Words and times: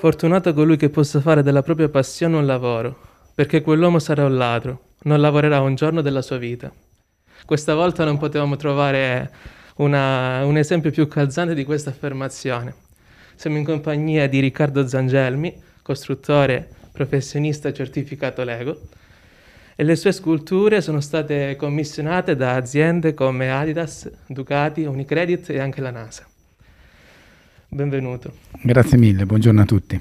Fortunato 0.00 0.54
colui 0.54 0.78
che 0.78 0.88
possa 0.88 1.20
fare 1.20 1.42
della 1.42 1.60
propria 1.60 1.90
passione 1.90 2.38
un 2.38 2.46
lavoro, 2.46 2.96
perché 3.34 3.60
quell'uomo 3.60 3.98
sarà 3.98 4.24
un 4.24 4.34
ladro, 4.34 4.92
non 5.02 5.20
lavorerà 5.20 5.60
un 5.60 5.74
giorno 5.74 6.00
della 6.00 6.22
sua 6.22 6.38
vita. 6.38 6.72
Questa 7.44 7.74
volta 7.74 8.02
non 8.02 8.16
potevamo 8.16 8.56
trovare 8.56 9.30
una, 9.76 10.42
un 10.46 10.56
esempio 10.56 10.90
più 10.90 11.06
calzante 11.06 11.52
di 11.52 11.64
questa 11.64 11.90
affermazione. 11.90 12.74
Siamo 13.34 13.58
in 13.58 13.64
compagnia 13.64 14.26
di 14.26 14.40
Riccardo 14.40 14.88
Zangelmi, 14.88 15.54
costruttore 15.82 16.66
professionista 16.92 17.70
certificato 17.70 18.42
Lego, 18.42 18.80
e 19.76 19.84
le 19.84 19.96
sue 19.96 20.12
sculture 20.12 20.80
sono 20.80 21.02
state 21.02 21.56
commissionate 21.56 22.36
da 22.36 22.54
aziende 22.54 23.12
come 23.12 23.50
Adidas, 23.52 24.10
Ducati, 24.26 24.84
Unicredit 24.84 25.50
e 25.50 25.58
anche 25.58 25.82
la 25.82 25.90
NASA. 25.90 26.29
Benvenuto. 27.72 28.32
Grazie 28.62 28.98
mille, 28.98 29.24
buongiorno 29.26 29.60
a 29.60 29.64
tutti. 29.64 30.00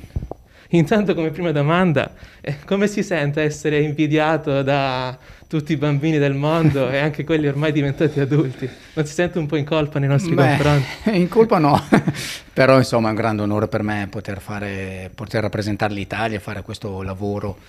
Intanto 0.70 1.14
come 1.14 1.30
prima 1.30 1.52
domanda, 1.52 2.14
eh, 2.42 2.58
come 2.66 2.88
si 2.88 3.04
sente 3.04 3.44
essere 3.44 3.80
invidiato 3.80 4.64
da 4.64 5.16
tutti 5.48 5.74
i 5.74 5.78
bambini 5.78 6.18
del 6.18 6.34
mondo 6.34 6.90
e 6.90 6.98
anche 6.98 7.24
quelli 7.24 7.48
ormai 7.48 7.72
diventati 7.72 8.20
adulti? 8.20 8.68
Non 8.94 9.06
si 9.06 9.14
sente 9.14 9.38
un 9.38 9.46
po' 9.46 9.56
in 9.56 9.66
colpa 9.66 10.00
nei 10.00 10.10
nostri 10.10 10.34
Beh, 10.34 10.48
confronti? 10.48 10.88
In 11.20 11.28
colpa 11.28 11.60
no, 11.60 11.80
però 12.52 12.78
insomma 12.78 13.10
è 13.10 13.12
un 13.12 13.18
grande 13.18 13.44
onore 13.44 13.68
per 13.68 13.84
me 13.84 14.08
poter, 14.10 14.42
fare, 14.42 15.12
poter 15.14 15.44
rappresentare 15.44 15.94
l'Italia 15.94 16.38
e 16.38 16.42
fare 16.42 16.64
questo 16.64 17.04
lavoro 17.04 17.60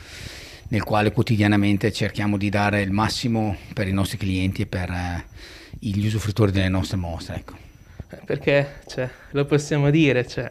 nel 0.68 0.82
quale 0.82 1.12
quotidianamente 1.12 1.92
cerchiamo 1.92 2.38
di 2.38 2.48
dare 2.48 2.80
il 2.80 2.90
massimo 2.90 3.54
per 3.74 3.86
i 3.86 3.92
nostri 3.92 4.16
clienti 4.16 4.62
e 4.62 4.66
per 4.66 4.90
eh, 4.90 5.24
gli 5.78 6.06
usufruitori 6.06 6.52
delle 6.52 6.70
nostre 6.70 6.96
mostre. 6.96 7.36
Ecco. 7.36 7.68
Perché 8.24 8.80
cioè, 8.86 9.08
lo 9.30 9.44
possiamo 9.44 9.90
dire, 9.90 10.26
cioè, 10.26 10.50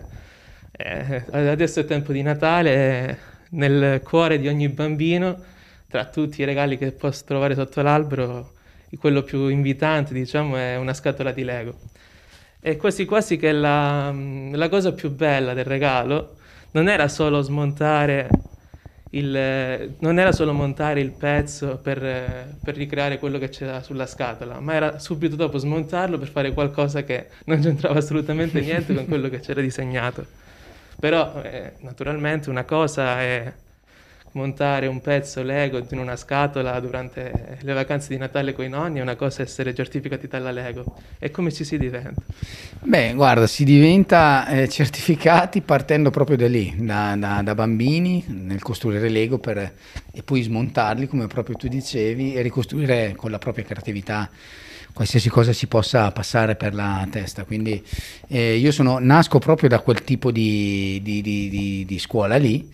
eh, 0.72 1.24
adesso 1.32 1.82
è 1.82 1.86
tempo 1.86 2.12
di 2.12 2.22
Natale, 2.22 3.18
nel 3.50 4.02
cuore 4.02 4.40
di 4.40 4.48
ogni 4.48 4.70
bambino, 4.70 5.38
tra 5.88 6.06
tutti 6.06 6.42
i 6.42 6.46
regali 6.46 6.78
che 6.78 6.92
posso 6.92 7.24
trovare 7.26 7.56
sotto 7.56 7.82
l'albero, 7.82 8.54
quello 9.00 9.24
più 9.24 9.48
invitante, 9.48 10.14
diciamo, 10.14 10.56
è 10.56 10.78
una 10.78 10.94
scatola 10.94 11.32
di 11.32 11.44
Lego. 11.44 11.78
E 12.62 12.78
quasi 12.78 13.06
quasi 13.06 13.38
che 13.38 13.52
la, 13.52 14.14
la 14.14 14.70
cosa 14.70 14.94
più 14.94 15.12
bella 15.12 15.54
del 15.54 15.66
regalo 15.66 16.36
non 16.72 16.88
era 16.90 17.08
solo 17.08 17.42
smontare 17.42 18.28
il, 19.12 19.96
non 20.00 20.20
era 20.20 20.32
solo 20.32 20.54
montare 20.54 21.00
il 21.00 21.12
pezzo 21.12 21.78
per, 21.82 22.00
per, 22.64 22.76
ricreare 22.76 23.18
quello 23.18 23.40
che 23.40 23.50
c'era 23.50 23.82
sulla 23.82 24.06
scatola, 24.06 24.60
ma 24.60 24.74
era 24.74 25.00
subito 25.00 25.36
dopo 25.36 25.58
smontarlo 25.58 26.20
per 26.20 26.30
fare 26.30 26.54
qualcosa 26.54 27.04
che 27.04 27.28
non 27.46 27.60
c'entrava 27.60 27.98
assolutamente 27.98 28.60
niente 28.62 28.94
con 28.94 29.06
quello 29.08 29.30
che 29.30 29.40
c'era 29.40 29.62
disegnato. 29.62 30.26
Però 31.00 31.42
eh, 31.42 31.74
naturalmente 31.80 32.50
una 32.50 32.66
cosa 32.66 33.20
è 33.22 33.52
montare 34.34 34.88
un 34.88 35.02
pezzo 35.02 35.42
Lego 35.42 35.84
in 35.90 35.98
una 35.98 36.16
scatola 36.16 36.80
durante 36.80 37.58
le 37.62 37.74
vacanze 37.74 38.10
di 38.10 38.18
Natale 38.18 38.54
con 38.54 38.66
i 38.66 38.70
nonni, 38.70 39.00
una 39.00 39.16
cosa 39.16 39.40
è 39.40 39.46
essere 39.46 39.74
certificati 39.74 40.28
dalla 40.28 40.52
Lego. 40.52 40.98
E 41.18 41.32
come 41.32 41.52
ci 41.52 41.64
si 41.64 41.78
diventa? 41.78 42.22
Beh, 42.82 43.14
guarda, 43.14 43.48
si 43.48 43.64
diventa 43.64 44.48
eh, 44.48 44.70
certificati 44.70 45.62
partendo 45.62 46.10
proprio 46.10 46.38
da 46.38 46.48
lì, 46.48 46.74
da, 46.78 47.16
da, 47.16 47.42
da, 47.42 47.56
bambini, 47.56 48.24
nel 48.28 48.62
costruire 48.62 49.10
Lego 49.10 49.40
per, 49.40 49.58
e 50.12 50.24
poi 50.24 50.42
smontarli, 50.42 51.08
come 51.08 51.28
proprio 51.28 51.56
tu 51.56 51.68
dicevi, 51.68 52.36
e 52.36 52.42
ricostruire 52.42 53.14
con 53.16 53.32
la 53.32 53.40
propria 53.40 53.66
creatività 53.66 54.30
qualsiasi 54.94 55.30
cosa 55.30 55.54
ci 55.54 55.68
possa 55.68 56.12
passare 56.12 56.56
per 56.56 56.74
la 56.74 57.08
testa. 57.10 57.44
Quindi 57.44 57.84
eh, 58.28 58.56
io 58.56 58.72
sono, 58.72 59.00
nasco 59.00 59.40
proprio 59.40 59.70
da 59.70 59.80
quel 59.80 60.04
tipo 60.04 60.32
di, 60.32 61.00
di, 61.02 61.22
di, 61.22 61.86
di, 61.86 62.00
scuola 62.00 62.38
lì 62.38 62.70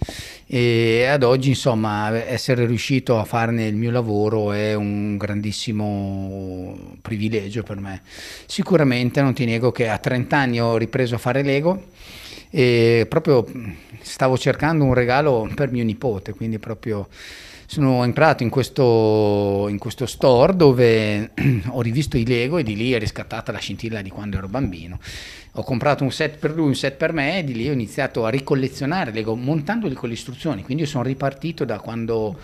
e 0.47 1.05
ad 1.05 1.23
oggi 1.23 1.49
insomma 1.49 2.15
essere 2.27 2.65
riuscito 2.65 3.17
a 3.19 3.25
farne 3.25 3.65
il 3.65 3.75
mio 3.75 3.91
lavoro 3.91 4.51
è 4.51 4.73
un 4.73 5.17
grandissimo 5.17 6.97
privilegio 7.01 7.63
per 7.63 7.79
me. 7.79 8.01
Sicuramente 8.45 9.21
non 9.21 9.33
ti 9.33 9.45
nego 9.45 9.71
che 9.71 9.89
a 9.89 9.97
30 9.97 10.37
anni 10.37 10.59
ho 10.61 10.77
ripreso 10.77 11.15
a 11.15 11.19
fare 11.19 11.43
Lego 11.43 11.93
e 12.49 13.05
proprio 13.09 13.45
stavo 14.01 14.37
cercando 14.37 14.83
un 14.83 14.93
regalo 14.93 15.49
per 15.55 15.71
mio 15.71 15.83
nipote, 15.83 16.33
quindi 16.33 16.59
proprio 16.59 17.07
sono 17.75 18.05
entrato 18.05 18.41
in 18.41 18.49
questo, 18.49 19.67
in 19.67 19.77
questo 19.79 20.05
store 20.05 20.55
dove 20.55 21.31
ho 21.67 21.81
rivisto 21.81 22.15
i 22.15 22.25
Lego 22.25 22.57
e 22.57 22.63
di 22.63 22.73
lì 22.73 22.93
è 22.93 22.99
riscattata 22.99 23.51
la 23.51 23.57
scintilla 23.57 24.01
di 24.01 24.09
quando 24.09 24.37
ero 24.37 24.47
bambino. 24.47 24.97
Ho 25.57 25.63
comprato 25.63 26.03
un 26.03 26.11
set 26.11 26.37
per 26.37 26.55
lui, 26.55 26.67
un 26.67 26.75
set 26.75 26.95
per 26.95 27.11
me 27.11 27.39
e 27.39 27.43
di 27.43 27.53
lì 27.53 27.67
ho 27.67 27.73
iniziato 27.73 28.25
a 28.25 28.29
ricollezionare 28.29 29.11
Lego 29.11 29.35
montandoli 29.35 29.93
con 29.93 30.07
le 30.07 30.15
istruzioni, 30.15 30.63
quindi 30.63 30.83
io 30.83 30.89
sono 30.89 31.03
ripartito 31.03 31.65
da 31.65 31.79
quando 31.79 32.39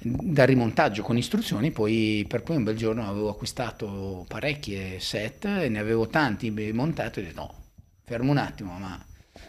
dal 0.00 0.46
rimontaggio 0.48 1.02
con 1.02 1.16
istruzioni, 1.16 1.70
poi 1.70 2.24
per 2.28 2.42
poi 2.42 2.56
un 2.56 2.64
bel 2.64 2.76
giorno 2.76 3.08
avevo 3.08 3.30
acquistato 3.30 4.24
parecchie 4.26 4.98
set 4.98 5.44
e 5.44 5.68
ne 5.68 5.78
avevo 5.78 6.08
tanti 6.08 6.50
montati 6.72 7.20
e 7.20 7.22
ho 7.22 7.26
detto 7.26 7.40
no, 7.40 7.54
fermo 8.02 8.32
un 8.32 8.38
attimo, 8.38 8.76
ma 8.76 9.02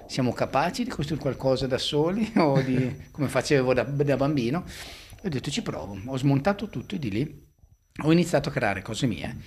siamo 0.05 0.31
capaci 0.33 0.83
di 0.83 0.89
costruire 0.91 1.23
qualcosa 1.23 1.65
da 1.65 1.79
soli 1.79 2.31
o 2.37 2.61
di, 2.61 2.95
come 3.09 3.27
facevo 3.27 3.73
da, 3.73 3.83
da 3.83 4.17
bambino? 4.17 4.63
Ho 5.25 5.29
detto 5.29 5.49
ci 5.49 5.63
provo, 5.63 5.99
ho 6.05 6.17
smontato 6.17 6.69
tutto 6.69 6.95
e 6.95 6.99
di 6.99 7.09
lì 7.09 7.43
ho 8.03 8.11
iniziato 8.11 8.49
a 8.49 8.51
creare 8.51 8.81
cose 8.81 9.07
mie 9.07 9.37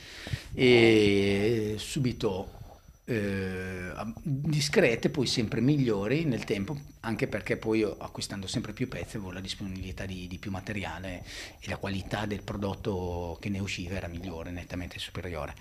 e 0.55 1.75
subito 1.79 2.57
eh, 3.05 3.91
discrete, 4.23 5.09
poi 5.09 5.27
sempre 5.27 5.61
migliori 5.61 6.25
nel 6.25 6.45
tempo, 6.45 6.77
anche 7.01 7.27
perché 7.27 7.57
poi 7.57 7.83
acquistando 7.83 8.47
sempre 8.47 8.73
più 8.73 8.87
pezzi 8.89 9.17
avevo 9.17 9.33
la 9.33 9.41
disponibilità 9.41 10.05
di, 10.05 10.27
di, 10.27 10.39
più 10.39 10.51
materiale 10.51 11.25
e 11.61 11.69
la 11.71 11.77
qualità 11.77 12.27
del 12.27 12.43
prodotto 12.43 13.39
che 13.41 13.49
ne 13.49 13.61
usciva 13.61 13.97
era 13.97 14.09
migliore, 14.09 14.51
nettamente 14.51 14.99
superiore. 14.99 15.55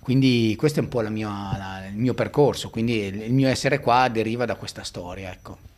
Quindi 0.00 0.54
questo 0.58 0.80
è 0.80 0.82
un 0.82 0.88
po' 0.88 1.08
mia, 1.08 1.28
la, 1.28 1.86
il 1.86 1.96
mio 1.96 2.14
percorso, 2.14 2.70
quindi 2.70 2.98
il 2.98 3.32
mio 3.32 3.48
essere 3.48 3.78
qua 3.78 4.08
deriva 4.08 4.44
da 4.44 4.56
questa 4.56 4.82
storia. 4.82 5.30
Ecco. 5.30 5.77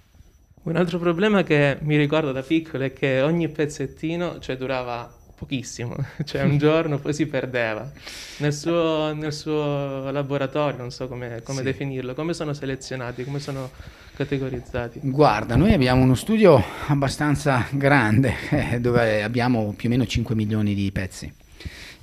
Un 0.62 0.76
altro 0.76 0.98
problema 0.98 1.42
che 1.42 1.78
mi 1.80 1.96
ricordo 1.96 2.32
da 2.32 2.42
piccolo 2.42 2.84
è 2.84 2.92
che 2.92 3.22
ogni 3.22 3.48
pezzettino 3.48 4.38
cioè, 4.40 4.56
durava 4.58 5.10
pochissimo, 5.34 5.96
cioè 6.24 6.42
un 6.42 6.58
giorno 6.58 6.98
poi 6.98 7.14
si 7.14 7.26
perdeva. 7.26 7.90
Nel 8.38 8.52
suo, 8.52 9.14
nel 9.14 9.32
suo 9.32 10.10
laboratorio, 10.10 10.78
non 10.78 10.90
so 10.90 11.08
come, 11.08 11.40
come 11.42 11.58
sì. 11.58 11.64
definirlo, 11.64 12.14
come 12.14 12.34
sono 12.34 12.52
selezionati, 12.52 13.24
come 13.24 13.40
sono 13.40 13.70
categorizzati? 14.14 15.00
Guarda, 15.02 15.56
noi 15.56 15.72
abbiamo 15.72 16.02
uno 16.02 16.14
studio 16.14 16.62
abbastanza 16.88 17.66
grande 17.70 18.34
eh, 18.50 18.80
dove 18.80 19.22
abbiamo 19.22 19.72
più 19.74 19.88
o 19.88 19.92
meno 19.92 20.04
5 20.04 20.34
milioni 20.34 20.74
di 20.74 20.90
pezzi. 20.92 21.32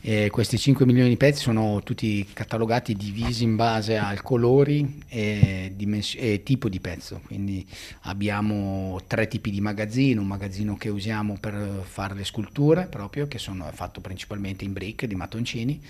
E 0.09 0.29
questi 0.29 0.57
5 0.57 0.85
milioni 0.85 1.09
di 1.09 1.17
pezzi 1.17 1.41
sono 1.41 1.81
tutti 1.83 2.25
catalogati, 2.31 2.95
divisi 2.95 3.43
in 3.43 3.57
base 3.57 3.97
al 3.97 4.21
colori 4.21 5.03
e, 5.09 5.73
dimens- 5.75 6.15
e, 6.17 6.43
tipo 6.43 6.69
di 6.69 6.79
pezzo. 6.79 7.19
Quindi 7.25 7.67
abbiamo 8.03 9.01
tre 9.05 9.27
tipi 9.27 9.51
di 9.51 9.59
magazzino, 9.59 10.21
un 10.21 10.27
magazzino 10.27 10.77
che 10.77 10.87
usiamo 10.87 11.35
per 11.37 11.81
fare 11.83 12.15
le 12.15 12.23
sculture 12.23 12.85
proprio, 12.85 13.27
che 13.27 13.37
sono 13.37 13.69
fatto 13.73 13.99
principalmente 13.99 14.63
in 14.63 14.71
brick 14.71 15.03
di 15.03 15.15
mattoncini 15.15 15.81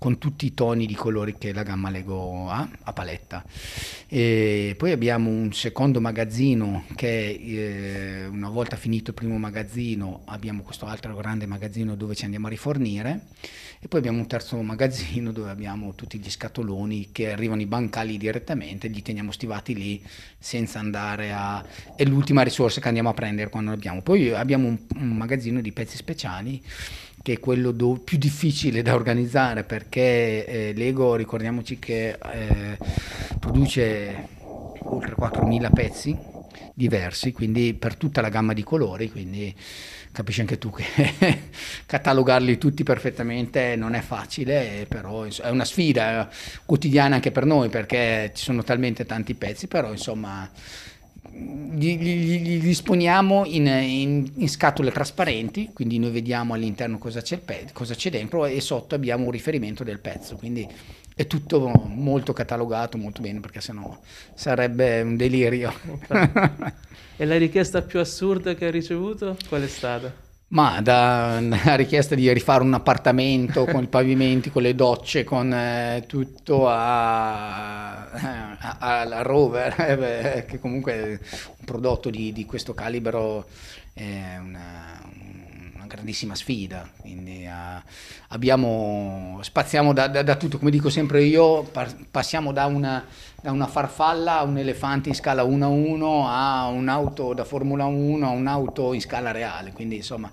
con 0.00 0.16
tutti 0.16 0.46
i 0.46 0.54
toni 0.54 0.86
di 0.86 0.94
colori 0.94 1.36
che 1.36 1.52
la 1.52 1.62
gamma 1.62 1.90
Lego 1.90 2.48
ha 2.48 2.66
a 2.84 2.92
paletta. 2.94 3.44
E 4.08 4.74
poi 4.78 4.92
abbiamo 4.92 5.28
un 5.28 5.52
secondo 5.52 6.00
magazzino 6.00 6.84
che 6.96 7.28
eh, 7.28 8.26
una 8.26 8.48
volta 8.48 8.76
finito 8.76 9.10
il 9.10 9.16
primo 9.16 9.36
magazzino 9.36 10.22
abbiamo 10.24 10.62
questo 10.62 10.86
altro 10.86 11.14
grande 11.14 11.44
magazzino 11.44 11.96
dove 11.96 12.14
ci 12.14 12.24
andiamo 12.24 12.46
a 12.46 12.50
rifornire 12.50 13.26
e 13.78 13.88
poi 13.88 13.98
abbiamo 13.98 14.20
un 14.20 14.26
terzo 14.26 14.56
magazzino 14.62 15.32
dove 15.32 15.50
abbiamo 15.50 15.94
tutti 15.94 16.18
gli 16.18 16.30
scatoloni 16.30 17.10
che 17.12 17.30
arrivano 17.30 17.60
i 17.60 17.66
bancali 17.66 18.16
direttamente, 18.16 18.88
li 18.88 19.02
teniamo 19.02 19.30
stivati 19.32 19.74
lì 19.74 20.02
senza 20.38 20.78
andare 20.78 21.30
a... 21.30 21.62
è 21.94 22.04
l'ultima 22.04 22.40
risorsa 22.40 22.80
che 22.80 22.88
andiamo 22.88 23.10
a 23.10 23.14
prendere 23.14 23.50
quando 23.50 23.70
abbiamo. 23.70 24.00
Poi 24.00 24.32
abbiamo 24.32 24.66
un, 24.66 24.78
un 24.96 25.14
magazzino 25.14 25.60
di 25.60 25.72
pezzi 25.72 25.98
speciali 25.98 26.62
che 27.22 27.34
è 27.34 27.38
quello 27.40 27.70
do- 27.70 28.00
più 28.02 28.18
difficile 28.18 28.82
da 28.82 28.94
organizzare 28.94 29.64
perché 29.64 30.46
eh, 30.46 30.72
Lego, 30.74 31.16
ricordiamoci 31.16 31.78
che 31.78 32.18
eh, 32.32 32.78
produce 33.38 34.28
oltre 34.82 35.14
4.000 35.14 35.72
pezzi 35.72 36.16
diversi, 36.74 37.32
quindi 37.32 37.74
per 37.74 37.96
tutta 37.96 38.20
la 38.20 38.30
gamma 38.30 38.54
di 38.54 38.62
colori, 38.62 39.10
quindi 39.10 39.54
capisci 40.12 40.40
anche 40.40 40.58
tu 40.58 40.70
che 40.70 40.84
catalogarli 41.86 42.58
tutti 42.58 42.82
perfettamente 42.82 43.76
non 43.76 43.94
è 43.94 44.00
facile, 44.00 44.86
però 44.88 45.24
è 45.24 45.50
una 45.50 45.64
sfida 45.64 46.28
quotidiana 46.64 47.16
anche 47.16 47.30
per 47.30 47.44
noi 47.44 47.68
perché 47.68 48.32
ci 48.34 48.44
sono 48.44 48.62
talmente 48.62 49.04
tanti 49.04 49.34
pezzi, 49.34 49.68
però 49.68 49.90
insomma 49.90 50.48
li, 51.32 52.58
disponiamo 52.60 53.44
in, 53.46 53.66
in, 53.66 54.30
in, 54.34 54.48
scatole 54.48 54.90
trasparenti, 54.90 55.70
quindi 55.72 55.98
noi 55.98 56.10
vediamo 56.10 56.54
all'interno 56.54 56.98
cosa 56.98 57.20
c'è, 57.20 57.38
pe- 57.38 57.68
cosa 57.72 57.94
c'è, 57.94 58.10
dentro 58.10 58.46
e 58.46 58.60
sotto 58.60 58.94
abbiamo 58.94 59.24
un 59.24 59.30
riferimento 59.30 59.84
del 59.84 59.98
pezzo, 59.98 60.36
quindi 60.36 60.66
è 61.14 61.26
tutto 61.26 61.68
molto 61.68 62.32
catalogato, 62.32 62.96
molto 62.96 63.20
bene, 63.20 63.40
perché 63.40 63.60
sennò 63.60 63.98
sarebbe 64.34 65.02
un 65.02 65.16
delirio. 65.16 65.72
e 67.16 67.24
la 67.24 67.36
richiesta 67.36 67.82
più 67.82 68.00
assurda 68.00 68.54
che 68.54 68.66
hai 68.66 68.70
ricevuto 68.70 69.36
qual 69.48 69.62
è 69.62 69.68
stata? 69.68 70.28
Ma 70.52 70.80
dalla 70.80 71.76
richiesta 71.76 72.16
di 72.16 72.32
rifare 72.32 72.64
un 72.64 72.74
appartamento 72.74 73.64
con 73.66 73.84
i 73.84 73.86
pavimenti, 73.88 74.50
con 74.50 74.62
le 74.62 74.74
docce, 74.74 75.22
con 75.22 75.52
eh, 75.52 76.02
tutto 76.08 76.66
al 76.68 78.08
Rover, 79.22 79.74
eh, 79.78 79.96
beh, 79.96 80.44
che 80.46 80.58
comunque 80.58 81.20
un 81.56 81.64
prodotto 81.64 82.10
di, 82.10 82.32
di 82.32 82.44
questo 82.46 82.74
calibro 82.74 83.46
è 83.92 84.38
una, 84.42 85.00
una 85.02 85.39
grandissima 85.90 86.34
sfida. 86.34 86.88
Quindi 86.96 87.44
uh, 87.44 87.82
abbiamo, 88.28 89.38
spaziamo 89.42 89.92
da, 89.92 90.08
da, 90.08 90.22
da, 90.22 90.36
tutto, 90.36 90.58
come 90.58 90.70
dico 90.70 90.88
sempre 90.88 91.22
io, 91.24 91.64
par- 91.64 91.94
passiamo 92.10 92.52
da 92.52 92.66
una 92.66 93.04
da 93.42 93.52
una 93.52 93.66
farfalla 93.66 94.40
a 94.40 94.42
un 94.42 94.58
elefante 94.58 95.08
in 95.08 95.14
scala 95.14 95.44
1 95.44 95.64
a 95.64 95.68
1 95.68 96.28
a 96.28 96.66
un'auto 96.66 97.32
da 97.32 97.44
Formula 97.44 97.86
1 97.86 98.26
a 98.26 98.30
un'auto 98.30 98.92
in 98.92 99.00
scala 99.00 99.30
reale. 99.30 99.72
Quindi 99.72 99.96
insomma 99.96 100.30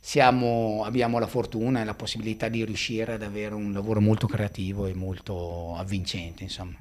siamo, 0.00 0.82
abbiamo 0.84 1.18
la 1.18 1.26
fortuna 1.26 1.80
e 1.80 1.84
la 1.84 1.94
possibilità 1.94 2.48
di 2.48 2.64
riuscire 2.64 3.14
ad 3.14 3.22
avere 3.22 3.54
un 3.54 3.72
lavoro 3.72 4.00
molto 4.00 4.26
creativo 4.26 4.86
e 4.86 4.94
molto 4.94 5.74
avvincente. 5.76 6.42
Insomma. 6.42 6.76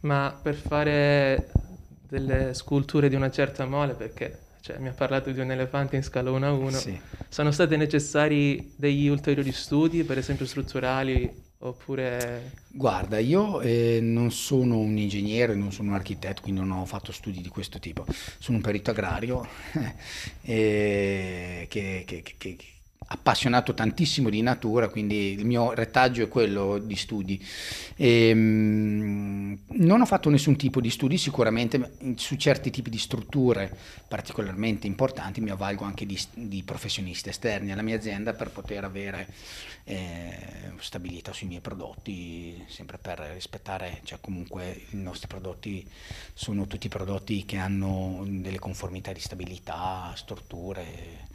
Ma 0.00 0.36
per 0.40 0.54
fare 0.54 1.50
delle 2.08 2.54
sculture 2.54 3.08
di 3.08 3.14
una 3.14 3.30
certa 3.30 3.66
mole, 3.66 3.94
perché 3.94 4.46
cioè, 4.68 4.78
mi 4.78 4.88
ha 4.88 4.92
parlato 4.92 5.30
di 5.30 5.40
un 5.40 5.50
elefante 5.50 5.96
in 5.96 6.02
scala 6.02 6.30
1 6.30 6.46
a 6.46 6.52
1, 6.52 6.70
sì. 6.72 7.00
sono 7.28 7.50
stati 7.50 7.76
necessari 7.78 8.74
degli 8.76 9.08
ulteriori 9.08 9.52
studi, 9.52 10.04
per 10.04 10.18
esempio 10.18 10.44
strutturali 10.44 11.46
Oppure... 11.60 12.52
Guarda, 12.68 13.18
io 13.18 13.60
eh, 13.62 13.98
non 14.00 14.30
sono 14.30 14.78
un 14.78 14.96
ingegnere, 14.96 15.56
non 15.56 15.72
sono 15.72 15.88
un 15.88 15.96
architetto, 15.96 16.42
quindi 16.42 16.60
non 16.60 16.70
ho 16.70 16.84
fatto 16.84 17.10
studi 17.10 17.40
di 17.40 17.48
questo 17.48 17.80
tipo. 17.80 18.06
Sono 18.38 18.58
un 18.58 18.62
perito 18.62 18.92
agrario 18.92 19.44
eh, 20.42 21.66
che, 21.68 22.04
che, 22.06 22.22
che, 22.38 22.56
appassionato 23.10 23.72
tantissimo 23.72 24.28
di 24.28 24.42
natura, 24.42 24.88
quindi 24.88 25.32
il 25.32 25.46
mio 25.46 25.72
retaggio 25.72 26.22
è 26.22 26.28
quello 26.28 26.78
di 26.78 26.96
studi. 26.96 27.42
E, 27.96 28.28
ehm, 28.28 29.58
non 29.66 30.00
ho 30.00 30.06
fatto 30.06 30.28
nessun 30.28 30.56
tipo 30.56 30.80
di 30.80 30.90
studi, 30.90 31.16
sicuramente 31.16 31.92
su 32.16 32.36
certi 32.36 32.70
tipi 32.70 32.90
di 32.90 32.98
strutture 32.98 33.74
particolarmente 34.08 34.86
importanti 34.86 35.40
mi 35.40 35.50
avvalgo 35.50 35.84
anche 35.84 36.06
di, 36.06 36.18
di 36.34 36.62
professionisti 36.62 37.28
esterni 37.28 37.72
alla 37.72 37.82
mia 37.82 37.96
azienda 37.96 38.32
per 38.32 38.50
poter 38.50 38.84
avere 38.84 39.28
eh, 39.84 40.72
stabilità 40.78 41.32
sui 41.32 41.46
miei 41.46 41.60
prodotti, 41.60 42.62
sempre 42.68 42.98
per 42.98 43.18
rispettare, 43.32 44.00
cioè 44.04 44.18
comunque 44.20 44.82
i 44.90 44.96
nostri 44.96 45.28
prodotti 45.28 45.86
sono 46.34 46.66
tutti 46.66 46.88
prodotti 46.88 47.44
che 47.44 47.56
hanno 47.56 48.22
delle 48.26 48.58
conformità 48.58 49.12
di 49.12 49.20
stabilità, 49.20 50.12
strutture 50.14 51.26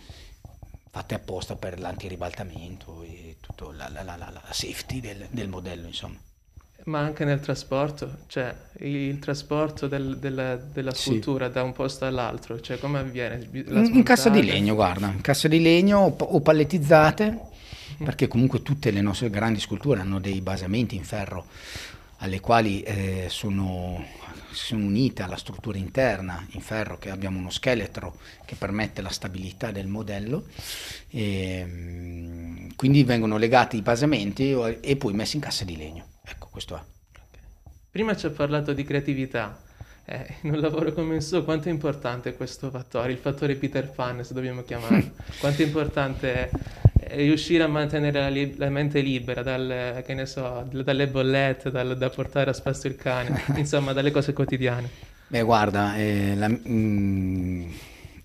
fatte 0.93 1.15
apposta 1.15 1.55
per 1.55 1.79
l'antiribaltamento 1.79 3.01
e 3.01 3.37
tutta 3.39 3.65
la, 3.75 3.89
la, 3.89 4.03
la, 4.03 4.15
la, 4.15 4.41
safety 4.51 4.99
del, 4.99 5.25
del, 5.31 5.49
modello, 5.49 5.87
insomma. 5.87 6.17
Ma 6.83 6.99
anche 6.99 7.25
nel 7.25 7.39
trasporto, 7.39 8.17
cioè 8.27 8.53
il 8.81 9.17
trasporto 9.17 9.87
del, 9.87 10.19
della, 10.19 10.55
della, 10.55 10.93
scultura 10.93 11.47
sì. 11.47 11.53
da 11.53 11.63
un 11.63 11.73
posto 11.73 12.05
all'altro, 12.05 12.61
cioè 12.61 12.77
come 12.77 12.99
avviene? 12.99 13.49
in 13.51 14.03
cassa 14.03 14.29
di 14.29 14.43
legno, 14.43 14.75
guarda, 14.75 15.07
in 15.07 15.21
cassa 15.21 15.47
di 15.47 15.63
legno 15.63 16.15
o 16.15 16.41
palettizzate, 16.41 17.39
mm. 17.99 18.05
perché 18.05 18.27
comunque 18.27 18.61
tutte 18.61 18.91
le 18.91 19.01
nostre 19.01 19.31
grandi 19.31 19.59
sculture 19.59 19.99
hanno 19.99 20.19
dei 20.19 20.41
basamenti 20.41 20.95
in 20.95 21.05
ferro 21.05 21.47
alle 22.23 22.39
quali 22.39 22.81
eh, 22.83 23.25
sono, 23.27 24.01
sono, 24.51 24.85
unite 24.85 25.23
alla 25.23 25.35
struttura 25.35 25.77
interna 25.77 26.45
in 26.51 26.61
ferro 26.61 26.97
che 26.97 27.09
abbiamo 27.09 27.37
uno 27.37 27.49
scheletro 27.49 28.17
che 28.45 28.55
permette 28.55 29.01
la 29.01 29.09
stabilità 29.09 29.71
del 29.71 29.87
modello. 29.87 30.45
E, 31.09 31.65
mm, 31.67 32.69
quindi 32.77 33.03
vengono 33.03 33.37
legati 33.37 33.77
i 33.77 33.81
basamenti 33.81 34.51
e 34.79 34.95
poi 34.95 35.13
messi 35.13 35.35
in 35.35 35.41
cassa 35.41 35.65
di 35.65 35.75
legno. 35.75 36.05
Ecco 36.23 36.47
questo 36.49 36.77
è. 36.77 36.81
Prima 37.91 38.15
ci 38.15 38.25
ha 38.25 38.31
parlato 38.31 38.71
di 38.71 38.83
creatività. 38.85 39.61
Eh, 40.05 40.35
in 40.41 40.53
un 40.53 40.59
lavoro 40.59 40.93
come 40.93 41.15
il 41.15 41.21
suo 41.21 41.43
quanto 41.43 41.69
è 41.69 41.71
importante 41.71 42.35
questo 42.35 42.69
fattore 42.69 43.13
il 43.13 43.19
fattore 43.19 43.55
Peter 43.55 43.89
Pan 43.89 44.21
se 44.21 44.33
dobbiamo 44.33 44.63
chiamarlo? 44.63 45.11
Quanto 45.39 45.61
è 45.61 45.65
importante 45.65 46.33
è 46.33 46.49
riuscire 47.15 47.63
a 47.63 47.67
mantenere 47.67 48.19
la, 48.19 48.29
li- 48.29 48.55
la 48.57 48.69
mente 48.69 49.01
libera 49.01 49.43
dal, 49.43 50.03
so, 50.25 50.67
dalle 50.69 51.07
bollette, 51.07 51.71
dal, 51.71 51.97
da 51.97 52.09
portare 52.09 52.49
a 52.49 52.53
spasso 52.53 52.87
il 52.87 52.95
cane, 52.95 53.43
insomma 53.55 53.93
dalle 53.93 54.11
cose 54.11 54.33
quotidiane. 54.33 54.89
Beh 55.27 55.41
guarda, 55.41 55.95
eh, 55.97 56.35
la, 56.35 56.47
mm, 56.49 57.61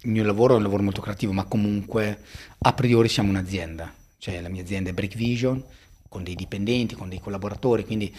il 0.01 0.11
mio 0.11 0.25
lavoro 0.25 0.55
è 0.55 0.57
un 0.57 0.63
lavoro 0.63 0.83
molto 0.83 1.01
creativo, 1.01 1.33
ma 1.33 1.45
comunque 1.45 2.19
a 2.59 2.73
priori 2.73 3.09
siamo 3.09 3.31
un'azienda, 3.31 3.93
cioè 4.19 4.41
la 4.41 4.49
mia 4.49 4.63
azienda 4.63 4.91
è 4.91 4.93
Break 4.93 5.15
Vision, 5.17 5.63
con 6.09 6.23
dei 6.23 6.35
dipendenti, 6.35 6.95
con 6.95 7.09
dei 7.09 7.21
collaboratori, 7.21 7.85
quindi 7.85 8.15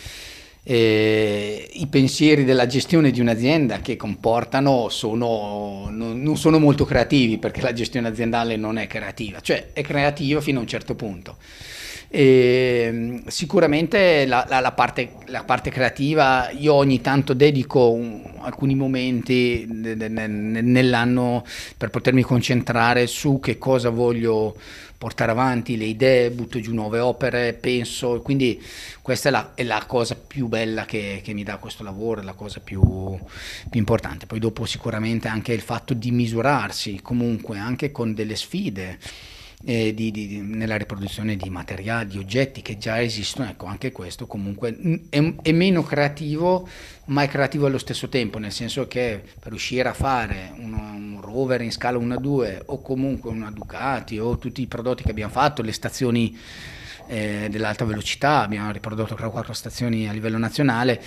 eh, 0.63 1.69
i 1.73 1.87
pensieri 1.87 2.43
della 2.43 2.67
gestione 2.67 3.11
di 3.11 3.19
un'azienda 3.19 3.79
che 3.79 3.95
comportano 3.95 4.89
sono, 4.89 5.87
non, 5.89 6.21
non, 6.21 6.37
sono 6.37 6.59
molto 6.59 6.85
creativi 6.85 7.37
perché 7.37 7.61
la 7.61 7.73
gestione 7.73 8.07
aziendale 8.07 8.55
non 8.55 8.77
è 8.77 8.87
creativa, 8.87 9.39
cioè 9.39 9.69
è 9.73 9.81
creativa 9.81 10.41
fino 10.41 10.59
a 10.59 10.61
un 10.61 10.67
certo 10.67 10.95
punto. 10.95 11.37
E, 12.11 13.21
sicuramente 13.27 14.25
la, 14.25 14.43
la, 14.49 14.59
la, 14.59 14.71
parte, 14.71 15.11
la, 15.27 15.43
parte, 15.43 15.69
creativa 15.69 16.49
io 16.49 16.73
ogni 16.73 17.01
tanto 17.01 17.35
dedico 17.35 17.91
un, 17.91 18.23
alcuni 18.39 18.73
momenti 18.73 19.67
nell'anno 19.69 21.45
per 21.77 21.91
potermi 21.91 22.23
concentrare 22.23 23.05
su 23.05 23.39
che 23.39 23.59
cosa 23.59 23.89
voglio 23.89 24.55
portare 24.97 25.31
avanti 25.31 25.77
le 25.77 25.85
idee, 25.85 26.29
butto 26.29 26.59
giù 26.59 26.73
nuove 26.73 26.99
opere, 26.99 27.53
penso, 27.53 28.19
quindi 28.21 28.61
questa 29.01 29.29
è 29.29 29.31
la, 29.31 29.51
è 29.55 29.63
la 29.63 29.85
cosa 29.87 30.15
più 30.15 30.47
bella 30.47 30.83
che, 30.83 31.21
che, 31.23 31.33
mi 31.33 31.43
dà 31.43 31.55
questo 31.55 31.83
lavoro, 31.83 32.19
è 32.19 32.23
la 32.25 32.33
cosa 32.33 32.59
più, 32.59 32.81
più, 33.69 33.79
importante. 33.79 34.25
Poi 34.25 34.39
dopo 34.39 34.65
sicuramente 34.65 35.29
anche 35.29 35.53
il 35.53 35.61
fatto 35.61 35.93
di 35.93 36.11
misurarsi 36.11 36.99
comunque 37.01 37.57
anche 37.57 37.91
con 37.91 38.13
delle 38.13 38.35
sfide. 38.35 38.99
Eh, 39.65 39.93
di, 39.93 40.09
di, 40.09 40.39
nella 40.39 40.77
riproduzione 40.77 41.35
di 41.35 41.49
materiali, 41.49 42.11
di 42.11 42.17
oggetti 42.17 42.61
che 42.61 42.77
già 42.77 43.01
esistono, 43.01 43.49
ecco 43.49 43.65
anche 43.65 43.91
questo 43.91 44.25
comunque 44.25 45.03
è, 45.09 45.33
è, 45.41 45.51
meno 45.51 45.83
creativo 45.83 46.65
ma 47.07 47.23
è 47.23 47.27
creativo 47.27 47.65
allo 47.65 47.77
stesso 47.77 48.07
tempo, 48.07 48.37
nel 48.37 48.53
senso 48.53 48.87
che 48.87 49.21
per 49.37 49.49
riuscire 49.49 49.89
a 49.89 49.93
fare 49.93 50.53
uno, 50.59 51.19
rover 51.19 51.59
in 51.59 51.73
scala 51.73 51.97
1 51.97 52.13
a 52.13 52.17
2 52.17 52.63
o 52.67 52.81
comunque 52.81 53.31
una 53.31 53.51
Ducati 53.51 54.17
o 54.17 54.37
tutti 54.37 54.61
i 54.61 54.67
prodotti 54.67 55.03
che 55.03 55.11
abbiamo 55.11 55.33
fatto, 55.33 55.61
le 55.61 55.73
stazioni 55.73 56.37
eh, 57.07 57.47
dell'alta 57.49 57.83
velocità, 57.83 58.41
abbiamo 58.41 58.71
riprodotto 58.71 59.15
3 59.15 59.25
o 59.25 59.31
4 59.31 59.51
stazioni 59.51 60.07
a 60.07 60.13
livello 60.13 60.37
nazionale, 60.37 61.01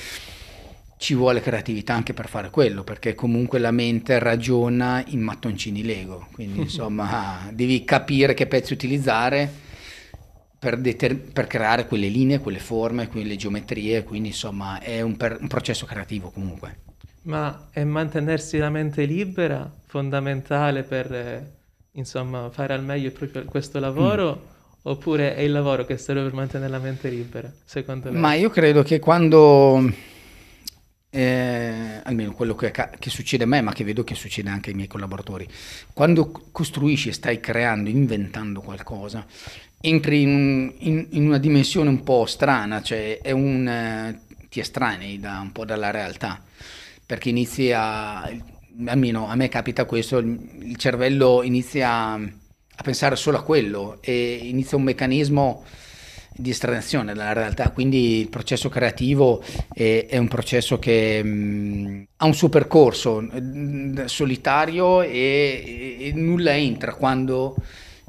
ci 1.03 1.15
vuole 1.15 1.41
creatività 1.41 1.95
anche 1.95 2.15
per 2.15 2.29
fare 2.29 2.49
quello, 2.49 2.85
perché 2.85 3.17
comunque 3.17 3.59
la 3.59 3.73
mente 3.73 4.21
ragiona 4.21 5.03
in 5.09 5.21
mattoncini 5.21 5.83
Lego, 5.83 6.29
quindi 6.31 6.61
insomma 6.71 7.51
devi 7.53 7.83
capire 7.83 8.35
che 8.35 8.47
pezzi 8.47 8.73
utilizzare 8.73 9.51
per, 10.57 10.79
deter- 10.79 11.33
per, 11.33 11.49
creare 11.49 11.89
quelle 11.89 12.07
linee, 12.07 12.39
quelle 12.39 12.61
forme, 12.61 13.09
quelle 13.09 13.35
geometrie, 13.35 14.05
quindi 14.05 14.29
insomma 14.29 14.79
è 14.79 15.01
un, 15.01 15.17
per- 15.17 15.39
un 15.41 15.49
processo 15.49 15.87
creativo 15.87 16.31
comunque. 16.31 16.79
Ma 17.23 17.69
è 17.73 17.83
mantenersi 17.83 18.59
la 18.59 18.71
mente 18.71 19.05
libera 19.05 19.69
fondamentale 19.87 20.85
per 20.85 21.13
eh, 21.13 21.53
insomma, 21.93 22.49
fare 22.51 22.75
al 22.75 22.85
meglio 22.85 23.11
proprio 23.11 23.45
questo 23.45 23.81
lavoro? 23.81 24.41
Mm. 24.41 24.51
Oppure 24.85 25.35
è 25.35 25.41
il 25.41 25.53
lavoro 25.53 25.85
che 25.85 25.97
serve 25.97 26.23
per 26.23 26.33
mantenere 26.33 26.71
la 26.71 26.79
mente 26.79 27.09
libera, 27.09 27.53
secondo 27.65 28.11
lei? 28.11 28.21
Ma 28.21 28.35
io 28.35 28.51
credo 28.51 28.83
che 28.83 28.99
quando, 28.99 29.93
eh, 31.15 32.01
almeno 32.03 32.33
quello 32.33 32.55
che, 32.55 32.71
che, 32.71 33.11
succede 33.11 33.45
a 33.45 33.47
me, 33.47 33.61
ma 33.61 33.73
che 33.73 33.85
vedo 33.85 34.03
che 34.03 34.15
succede 34.15 34.49
anche 34.49 34.71
ai 34.71 34.77
miei 34.77 34.89
collaboratori, 34.89 35.47
quando 35.93 36.31
costruisci 36.51 37.11
e 37.11 37.13
stai 37.13 37.39
creando, 37.39 37.91
inventando 37.91 38.61
qualcosa, 38.61 39.27
entri 39.81 40.23
in, 40.23 40.73
in, 40.79 41.07
in 41.11 41.27
una 41.27 41.39
dimensione 41.39 41.91
un 41.91 42.03
po' 42.03 42.25
strana, 42.25 42.81
cioè 42.81 43.21
un, 43.33 43.69
eh, 43.69 44.21
ti 44.49 44.61
estranei 44.61 45.21
da, 45.21 45.41
un 45.41 45.53
po' 45.53 45.65
dalla 45.65 45.91
realtà 45.91 46.43
perché 47.05 47.29
inizia, 47.29 48.23
almeno 48.87 49.29
a 49.29 49.35
me 49.35 49.49
capita 49.49 49.85
questo, 49.85 50.17
il 50.17 50.77
cervello 50.79 51.43
inizia 51.43 52.13
a 52.15 52.83
pensare 52.83 53.17
solo 53.17 53.37
a 53.37 53.43
quello 53.43 53.99
e 54.01 54.41
inizia 54.45 54.79
un 54.79 54.85
meccanismo 54.85 55.63
di 56.35 56.51
estrazione 56.51 57.15
dalla 57.15 57.33
realtà, 57.33 57.71
quindi 57.71 58.21
il 58.21 58.29
processo 58.29 58.69
creativo 58.69 59.43
è, 59.73 60.07
è 60.09 60.17
un 60.17 60.29
processo 60.29 60.79
che 60.79 61.23
mh, 61.23 61.29
mm, 61.29 62.03
ha 62.17 62.27
un 62.27 62.35
suo 62.35 62.49
percorso 62.49 63.21
mh, 63.21 64.05
solitario 64.07 65.03
e, 65.03 65.97
e, 66.01 66.13
nulla 66.15 66.57
entra 66.57 66.95
quando 66.95 67.57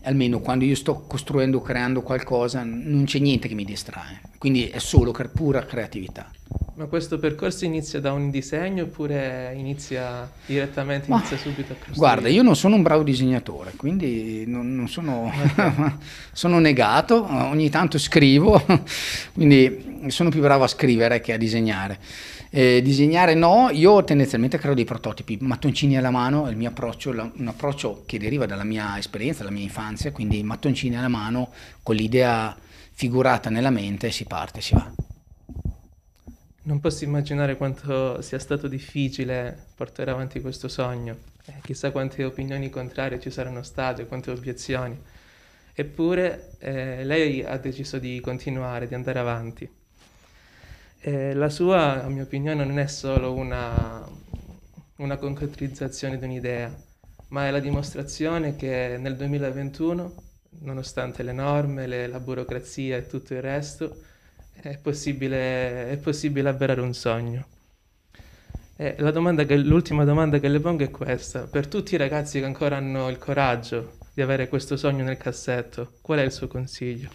almeno 0.04 0.40
quando 0.40 0.66
io 0.66 0.76
sto 0.76 1.04
costruendo 1.08 1.58
o 1.58 1.62
creando 1.62 2.02
qualcosa 2.02 2.64
non 2.64 3.04
c'è 3.06 3.20
niente 3.20 3.48
che 3.48 3.56
mi 3.56 3.66
distrae, 3.66 4.22
quindi 4.38 4.68
è 4.68 4.80
solo 4.80 5.12
pura 5.34 5.66
creatività. 5.66 6.30
Ma 6.76 6.86
questo 6.86 7.20
percorso 7.20 7.66
inizia 7.66 8.00
da 8.00 8.14
un 8.14 8.32
disegno 8.32 8.86
oppure 8.86 9.54
inizia 9.56 10.30
direttamente, 10.46 11.08
Ma, 11.08 11.18
inizia 11.18 11.38
subito 11.38 11.74
a 11.74 11.76
costruire? 11.76 11.96
Guarda, 11.98 12.30
io 12.30 12.42
non 12.42 12.56
sono 12.56 12.76
un 12.76 12.82
bravo 12.82 13.04
disegnatore, 13.04 13.74
quindi 13.76 14.44
non, 14.48 14.76
non 14.76 14.88
sono, 14.90 15.32
sono 16.34 16.58
negato, 16.58 17.28
ogni 17.30 17.70
tanto 17.70 18.00
scrivo, 18.00 18.60
quindi 19.34 19.93
sono 20.08 20.30
più 20.30 20.42
bravo 20.42 20.64
a 20.64 20.68
scrivere 20.68 21.22
che 21.22 21.34
a 21.34 21.38
disegnare. 21.38 22.00
Eh, 22.50 22.82
disegnare 22.84 23.34
no, 23.34 23.70
io 23.72 24.04
tendenzialmente 24.04 24.58
creo 24.58 24.74
dei 24.74 24.86
prototipi, 24.86 25.38
mattoncini 25.42 25.98
alla 25.98 26.12
mano, 26.12 26.46
è 26.46 26.50
il 26.52 26.58
mio 26.58 26.70
approccio, 26.70 27.10
un 27.10 27.48
approccio 27.48 28.04
che 28.06 28.20
deriva 28.20 28.46
dalla 28.46 28.64
mia 28.64 28.98
esperienza, 28.98 29.44
dalla 29.44 29.56
mia 29.56 29.64
infanzia, 29.64 30.12
quindi 30.12 30.44
mattoncini 30.44 30.98
alla 30.98 31.08
mano 31.08 31.52
con 31.82 31.96
l'idea 31.96 32.56
figurata 32.92 33.50
nella 33.50 33.72
mente 33.72 34.12
si 34.12 34.26
parte, 34.26 34.62
si 34.62 34.76
va. 34.76 34.92
Non 36.66 36.80
posso 36.80 37.04
immaginare 37.04 37.58
quanto 37.58 38.22
sia 38.22 38.40
stato 38.40 38.68
difficile 38.68 39.66
portare 39.76 40.12
avanti 40.12 40.40
questo 40.40 40.68
sogno. 40.68 41.18
Eh, 41.46 41.56
chissà 41.62 41.92
quante 41.92 42.24
opinioni 42.24 42.70
contrarie 42.70 43.20
ci 43.20 43.32
saranno 43.32 43.64
state, 43.64 44.06
quante 44.06 44.32
obiezioni. 44.32 44.98
Eppure 45.74 46.52
eh, 46.60 47.04
lei 47.04 47.44
ha 47.44 47.58
deciso 47.58 47.98
di 47.98 48.22
continuare, 48.22 48.88
di 48.88 48.94
andare 48.94 49.20
avanti. 49.20 49.70
Eh, 51.06 51.34
la 51.34 51.50
sua, 51.50 52.02
a 52.02 52.08
mia 52.08 52.24
opinione, 52.24 52.64
non 52.64 52.80
è 52.80 52.88
solo 52.88 53.34
una, 53.34 54.08
una 54.96 55.18
concretizzazione 55.18 56.18
di 56.18 56.24
un'idea, 56.24 56.74
ma 57.28 57.46
è 57.46 57.52
la 57.52 57.60
dimostrazione 57.60 58.56
che 58.56 58.96
nel 58.98 59.18
2021, 59.18 60.14
nonostante 60.62 61.24
le 61.24 61.34
norme, 61.34 61.88
le, 61.88 62.08
la 62.08 62.22
burocrazia 62.22 62.96
e 62.96 63.08
tutto 63.08 63.34
il 63.34 63.42
resto, 63.42 63.98
è 64.54 64.78
possibile, 64.78 65.90
è 65.90 65.98
possibile 65.98 66.48
avverare 66.48 66.80
un 66.80 66.94
sogno. 66.94 67.48
Eh, 68.78 68.96
domanda 69.12 69.44
che, 69.44 69.58
l'ultima 69.58 70.06
domanda 70.06 70.40
che 70.40 70.48
le 70.48 70.62
pongo 70.62 70.84
è 70.86 70.90
questa. 70.90 71.48
Per 71.48 71.68
tutti 71.68 71.96
i 71.96 71.98
ragazzi 71.98 72.40
che 72.40 72.46
ancora 72.46 72.78
hanno 72.78 73.10
il 73.10 73.18
coraggio 73.18 73.98
di 74.14 74.22
avere 74.22 74.48
questo 74.48 74.78
sogno 74.78 75.04
nel 75.04 75.18
cassetto, 75.18 75.96
qual 76.00 76.20
è 76.20 76.24
il 76.24 76.32
suo 76.32 76.48
consiglio? 76.48 77.10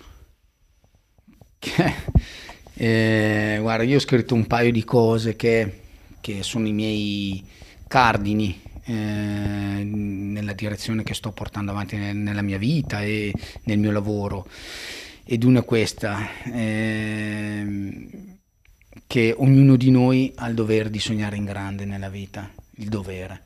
Eh, 2.81 3.59
guarda, 3.61 3.83
io 3.83 3.97
ho 3.97 4.01
scritto 4.01 4.37
un 4.37 4.47
paio 4.47 4.71
di 4.71 4.85
cose 4.85 5.35
che, 5.35 5.81
che 6.21 6.45
sono 6.45 6.69
i 6.69 6.73
miei 6.73 7.45
cardini 7.89 8.61
eh, 8.85 8.93
nella 8.93 10.53
direzione 10.53 11.03
che 11.03 11.13
sto 11.13 11.33
portando 11.33 11.73
avanti 11.73 11.97
nella 11.97 12.43
mia 12.43 12.57
vita 12.57 13.03
e 13.03 13.33
nel 13.65 13.79
mio 13.79 13.91
lavoro. 13.91 14.47
Ed 15.25 15.43
una 15.43 15.61
è 15.61 15.65
questa, 15.65 16.25
ehm, 16.45 18.09
che 19.09 19.35
ognuno 19.37 19.75
di 19.75 19.91
noi 19.91 20.33
ha 20.37 20.49
il 20.49 20.55
dovere 20.55 20.89
di 20.89 21.01
sognare 21.01 21.37
in 21.37 21.45
grande 21.45 21.85
nella 21.85 22.09
vita, 22.09 22.49
il 22.77 22.89
dovere, 22.89 23.43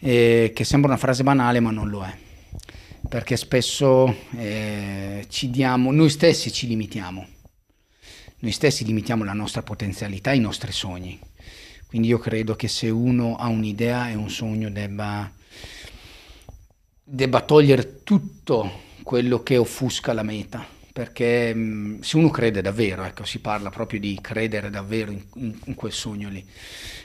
eh, 0.00 0.50
che 0.52 0.64
sembra 0.64 0.90
una 0.90 0.98
frase 0.98 1.22
banale 1.22 1.60
ma 1.60 1.70
non 1.70 1.88
lo 1.88 2.02
è, 2.02 2.12
perché 3.08 3.36
spesso 3.36 4.12
eh, 4.36 5.26
ci 5.28 5.48
diamo, 5.48 5.92
noi 5.92 6.10
stessi 6.10 6.50
ci 6.50 6.66
limitiamo, 6.66 7.26
noi 8.42 8.50
stessi 8.50 8.84
limitiamo 8.84 9.22
la 9.22 9.32
nostra 9.32 9.62
potenzialità, 9.62 10.32
i 10.32 10.40
nostri 10.40 10.72
sogni, 10.72 11.18
quindi 11.86 12.08
io 12.08 12.18
credo 12.18 12.56
che 12.56 12.66
se 12.66 12.90
uno 12.90 13.36
ha 13.36 13.46
un'idea 13.46 14.08
e 14.08 14.16
un 14.16 14.28
sogno 14.30 14.68
debba, 14.68 15.30
debba 17.04 17.40
togliere 17.42 18.02
tutto 18.02 18.80
quello 19.04 19.44
che 19.44 19.58
offusca 19.58 20.12
la 20.12 20.24
meta. 20.24 20.66
Perché 20.92 21.54
mh, 21.54 22.00
se 22.00 22.16
uno 22.16 22.30
crede 22.30 22.60
davvero, 22.60 23.04
ecco, 23.04 23.24
si 23.24 23.38
parla 23.38 23.70
proprio 23.70 24.00
di 24.00 24.18
credere 24.20 24.70
davvero 24.70 25.10
in, 25.10 25.22
in, 25.36 25.58
in, 25.66 25.74
quel 25.74 25.92
sogno 25.92 26.28
lì. 26.28 26.44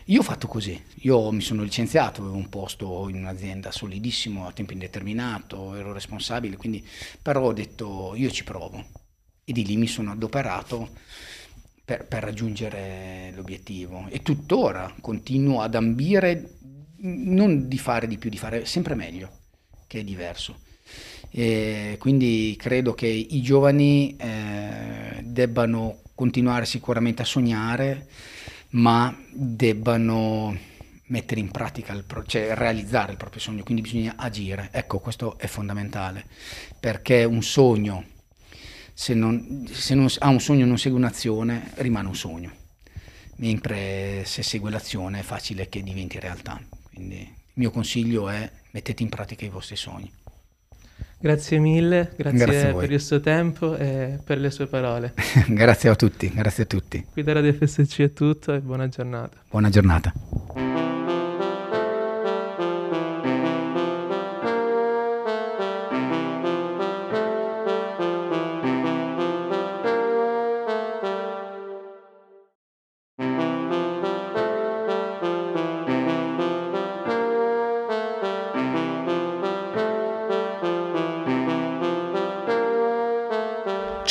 Io 0.06 0.20
ho 0.20 0.24
fatto 0.24 0.48
così, 0.48 0.82
io 1.02 1.32
mi 1.32 1.42
sono 1.42 1.64
licenziato, 1.64 2.22
avevo 2.22 2.36
un 2.36 2.50
posto 2.50 3.08
in 3.10 3.18
un'azienda 3.18 3.72
solidissimo 3.72 4.48
a 4.48 4.52
tempo 4.52 4.74
indeterminato, 4.74 5.76
ero 5.76 5.94
responsabile, 5.94 6.58
quindi 6.58 6.86
però 7.22 7.44
ho 7.44 7.54
detto 7.54 8.14
io 8.16 8.30
ci 8.32 8.44
provo 8.44 9.06
e 9.50 9.54
di 9.54 9.66
lì 9.66 9.78
mi 9.78 9.88
sono 9.88 10.12
adoperato 10.12 10.90
per, 11.86 12.06
per 12.06 12.22
raggiungere 12.22 13.32
l'obiettivo 13.34 14.08
e 14.10 14.22
tuttora 14.22 14.94
continuo 15.00 15.62
ad 15.62 15.74
ambire 15.74 16.56
non 16.98 17.70
di 17.70 17.78
fare 17.78 18.08
di 18.08 18.18
più, 18.18 18.30
di 18.30 18.38
fare 18.38 18.66
sempre 18.66 18.94
meglio, 18.94 19.30
che 19.88 20.00
è 20.00 20.04
diverso. 20.04 20.60
E 21.30 21.96
quindi 21.98 22.56
credo 22.60 22.94
che 22.94 23.08
i 23.08 23.42
giovani 23.42 24.18
eh, 24.18 25.22
debbano 25.24 26.02
continuare 26.14 26.66
sicuramente 26.66 27.22
a 27.22 27.26
sognare, 27.26 28.08
ma 28.72 29.18
debbano 29.32 30.58
mettere 31.06 31.40
in 31.40 31.52
pratica, 31.52 31.94
il 31.94 32.04
pro- 32.04 32.26
cioè 32.26 32.54
realizzare 32.54 33.12
il 33.12 33.18
proprio 33.18 33.40
sogno, 33.40 33.64
quindi 33.64 33.82
bisogna 33.82 34.16
agire. 34.18 34.68
Ecco, 34.74 35.00
questo 35.00 35.38
è 35.38 35.48
fondamentale, 35.48 36.26
perché 36.80 37.24
un 37.24 37.42
sogno, 37.42 38.04
se, 39.00 39.14
non, 39.14 39.68
se 39.72 39.94
non, 39.94 40.08
ha 40.18 40.30
un 40.30 40.40
sogno 40.40 40.64
e 40.64 40.68
non 40.68 40.80
segue 40.80 40.98
un'azione, 40.98 41.70
rimane 41.76 42.08
un 42.08 42.16
sogno, 42.16 42.52
mentre 43.36 44.24
se 44.26 44.42
segue 44.42 44.72
l'azione 44.72 45.20
è 45.20 45.22
facile 45.22 45.70
che 45.70 45.84
diventi 45.84 46.20
realtà. 46.20 46.60
Quindi 46.92 47.18
il 47.18 47.54
mio 47.54 47.70
consiglio 47.70 48.28
è 48.28 48.50
mettete 48.72 49.04
in 49.04 49.10
pratica 49.10 49.46
i 49.46 49.50
vostri 49.50 49.76
sogni. 49.76 50.12
Grazie 51.20 51.60
mille, 51.60 52.12
grazie, 52.16 52.40
grazie 52.40 52.74
per 52.74 52.92
il 52.92 53.02
suo 53.02 53.20
tempo 53.20 53.78
e 53.78 54.18
per 54.24 54.40
le 54.40 54.50
sue 54.50 54.66
parole. 54.66 55.14
grazie 55.48 55.90
a 55.90 55.96
tutti, 55.96 56.32
grazie 56.34 56.64
a 56.64 56.66
tutti. 56.66 57.06
Qui 57.12 57.22
da 57.22 57.34
Radio 57.34 57.54
FSC 57.54 58.00
è 58.00 58.14
tutto 58.14 58.52
e 58.56 58.62
buona 58.62 58.88
giornata. 58.88 59.38
Buona 59.48 59.70
giornata. 59.70 60.12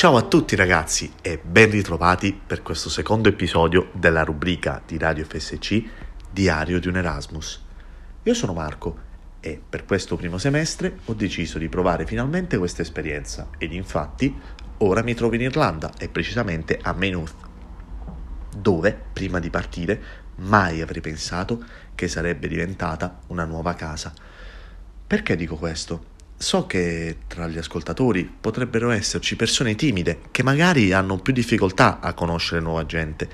Ciao 0.07 0.19
a 0.19 0.23
tutti 0.23 0.55
ragazzi 0.55 1.15
e 1.21 1.37
ben 1.37 1.69
ritrovati 1.69 2.33
per 2.33 2.63
questo 2.63 2.89
secondo 2.89 3.29
episodio 3.29 3.91
della 3.93 4.23
rubrica 4.23 4.81
di 4.87 4.99
Radio 4.99 5.25
FSC 5.25 5.83
Diario 6.31 6.79
di 6.79 6.87
un 6.87 6.97
Erasmus. 6.97 7.61
Io 8.23 8.33
sono 8.33 8.53
Marco 8.53 8.97
e 9.41 9.61
per 9.69 9.85
questo 9.85 10.15
primo 10.15 10.39
semestre 10.39 11.01
ho 11.07 11.15
deciso 11.15 11.59
di 11.59 11.69
provare 11.69 12.07
finalmente 12.07 12.57
questa 12.57 12.83
esperienza 12.83 13.49
ed 13.59 13.73
infatti 13.73 14.33
ora 14.79 15.03
mi 15.03 15.15
trovo 15.15 15.35
in 15.35 15.41
Irlanda 15.41 15.91
e 15.99 16.09
precisamente 16.09 16.79
a 16.81 16.93
Maynooth, 16.93 17.35
dove 18.57 18.97
prima 19.13 19.41
di 19.41 19.51
partire 19.51 20.01
mai 20.37 20.83
avrei 20.83 21.01
pensato 21.01 21.65
che 21.97 22.07
sarebbe 22.07 22.47
diventata 22.47 23.23
una 23.27 23.45
nuova 23.45 23.75
casa. 23.75 24.15
Perché 25.05 25.35
dico 25.35 25.57
questo? 25.57 26.15
So 26.39 26.67
che 26.67 27.17
tra 27.27 27.49
gli 27.49 27.57
ascoltatori 27.57 28.31
potrebbero 28.41 28.91
esserci 28.91 29.37
persone 29.37 29.75
timide 29.75 30.21
che 30.31 30.43
magari 30.43 30.93
hanno 30.93 31.17
più 31.17 31.33
difficoltà 31.33 31.99
a 32.01 32.13
conoscere 32.13 32.61
nuova 32.61 32.85
gente. 32.85 33.29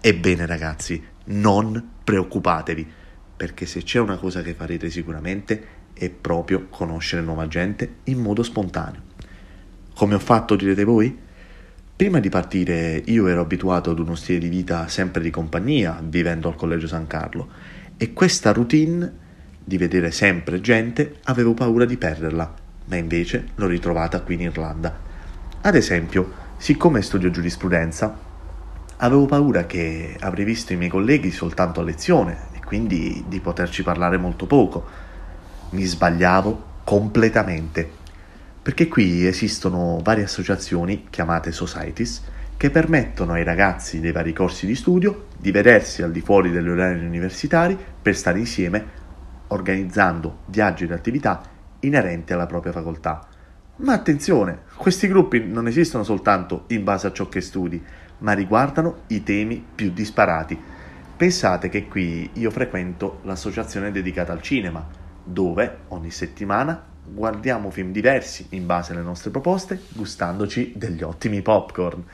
Ebbene 0.00 0.46
ragazzi, 0.46 1.02
non 1.26 1.90
preoccupatevi, 2.02 2.86
perché 3.36 3.66
se 3.66 3.82
c'è 3.82 4.00
una 4.00 4.16
cosa 4.16 4.40
che 4.40 4.54
farete 4.54 4.88
sicuramente 4.88 5.76
è 5.92 6.08
proprio 6.08 6.68
conoscere 6.70 7.20
nuova 7.20 7.46
gente 7.48 7.96
in 8.04 8.18
modo 8.18 8.42
spontaneo. 8.42 9.02
Come 9.94 10.14
ho 10.14 10.18
fatto 10.18 10.56
direte 10.56 10.84
voi? 10.84 11.16
Prima 11.94 12.18
di 12.18 12.30
partire 12.30 13.02
io 13.06 13.26
ero 13.26 13.42
abituato 13.42 13.90
ad 13.90 13.98
uno 13.98 14.14
stile 14.14 14.38
di 14.38 14.48
vita 14.48 14.88
sempre 14.88 15.22
di 15.22 15.30
compagnia, 15.30 16.00
vivendo 16.02 16.48
al 16.48 16.56
Collegio 16.56 16.86
San 16.86 17.06
Carlo, 17.06 17.48
e 17.98 18.14
questa 18.14 18.52
routine 18.52 19.26
di 19.68 19.76
vedere 19.76 20.10
sempre 20.10 20.62
gente, 20.62 21.16
avevo 21.24 21.52
paura 21.52 21.84
di 21.84 21.98
perderla, 21.98 22.54
ma 22.86 22.96
invece 22.96 23.48
l'ho 23.56 23.66
ritrovata 23.66 24.22
qui 24.22 24.34
in 24.34 24.40
Irlanda. 24.40 24.98
Ad 25.60 25.74
esempio, 25.74 26.32
siccome 26.56 27.02
studio 27.02 27.30
giurisprudenza, 27.30 28.18
avevo 28.96 29.26
paura 29.26 29.66
che 29.66 30.16
avrei 30.20 30.46
visto 30.46 30.72
i 30.72 30.76
miei 30.76 30.88
colleghi 30.88 31.30
soltanto 31.30 31.80
a 31.80 31.82
lezione 31.82 32.46
e 32.54 32.64
quindi 32.64 33.26
di 33.28 33.40
poterci 33.40 33.82
parlare 33.82 34.16
molto 34.16 34.46
poco. 34.46 34.86
Mi 35.70 35.84
sbagliavo 35.84 36.64
completamente, 36.84 37.86
perché 38.62 38.88
qui 38.88 39.26
esistono 39.26 40.00
varie 40.02 40.24
associazioni 40.24 41.08
chiamate 41.10 41.52
societies 41.52 42.22
che 42.56 42.70
permettono 42.70 43.34
ai 43.34 43.44
ragazzi 43.44 44.00
dei 44.00 44.12
vari 44.12 44.32
corsi 44.32 44.64
di 44.64 44.74
studio 44.74 45.26
di 45.36 45.50
vedersi 45.50 46.02
al 46.02 46.10
di 46.10 46.22
fuori 46.22 46.50
degli 46.50 46.68
orari 46.68 47.04
universitari 47.04 47.78
per 48.00 48.16
stare 48.16 48.38
insieme 48.38 49.06
organizzando 49.48 50.40
viaggi 50.46 50.84
ed 50.84 50.92
attività 50.92 51.42
inerenti 51.80 52.32
alla 52.32 52.46
propria 52.46 52.72
facoltà. 52.72 53.26
Ma 53.76 53.92
attenzione, 53.92 54.62
questi 54.76 55.06
gruppi 55.06 55.44
non 55.44 55.68
esistono 55.68 56.02
soltanto 56.02 56.64
in 56.68 56.82
base 56.82 57.06
a 57.06 57.12
ciò 57.12 57.28
che 57.28 57.40
studi, 57.40 57.82
ma 58.18 58.32
riguardano 58.32 59.02
i 59.08 59.22
temi 59.22 59.64
più 59.74 59.92
disparati. 59.92 60.60
Pensate 61.16 61.68
che 61.68 61.86
qui 61.86 62.30
io 62.34 62.50
frequento 62.50 63.20
l'associazione 63.22 63.92
dedicata 63.92 64.32
al 64.32 64.42
cinema, 64.42 64.84
dove 65.22 65.78
ogni 65.88 66.10
settimana 66.10 66.86
guardiamo 67.04 67.70
film 67.70 67.92
diversi 67.92 68.46
in 68.50 68.66
base 68.66 68.92
alle 68.92 69.02
nostre 69.02 69.30
proposte, 69.30 69.80
gustandoci 69.90 70.72
degli 70.76 71.02
ottimi 71.02 71.40
popcorn. 71.42 72.04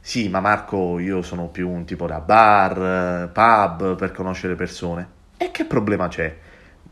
Sì, 0.00 0.28
ma 0.28 0.40
Marco, 0.40 0.98
io 0.98 1.22
sono 1.22 1.48
più 1.48 1.68
un 1.68 1.84
tipo 1.84 2.06
da 2.06 2.20
bar, 2.20 3.30
pub 3.32 3.96
per 3.96 4.12
conoscere 4.12 4.54
persone. 4.54 5.08
E 5.36 5.50
che 5.50 5.64
problema 5.64 6.08
c'è? 6.08 6.36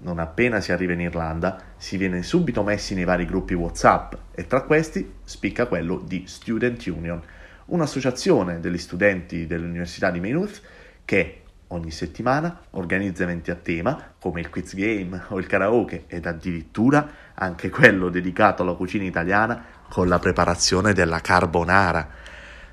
Non 0.04 0.18
appena 0.18 0.60
si 0.60 0.70
arriva 0.70 0.92
in 0.92 1.00
Irlanda, 1.00 1.58
si 1.78 1.96
viene 1.96 2.22
subito 2.22 2.62
messi 2.62 2.94
nei 2.94 3.04
vari 3.04 3.24
gruppi 3.24 3.54
WhatsApp 3.54 4.12
e 4.34 4.46
tra 4.46 4.60
questi 4.60 5.14
spicca 5.24 5.64
quello 5.64 5.96
di 5.96 6.24
Student 6.26 6.84
Union, 6.88 7.22
un'associazione 7.66 8.60
degli 8.60 8.76
studenti 8.76 9.46
dell'Università 9.46 10.10
di 10.10 10.20
Maynooth 10.20 10.60
che 11.06 11.40
ogni 11.68 11.90
settimana 11.90 12.60
organizza 12.72 13.22
eventi 13.22 13.50
a 13.50 13.54
tema 13.54 14.12
come 14.18 14.40
il 14.40 14.50
quiz 14.50 14.74
game 14.74 15.24
o 15.28 15.38
il 15.38 15.46
karaoke 15.46 16.04
ed 16.06 16.26
addirittura 16.26 17.08
anche 17.32 17.70
quello 17.70 18.10
dedicato 18.10 18.60
alla 18.60 18.74
cucina 18.74 19.04
italiana 19.04 19.64
con 19.88 20.06
la 20.06 20.18
preparazione 20.18 20.92
della 20.92 21.20
carbonara. 21.20 22.06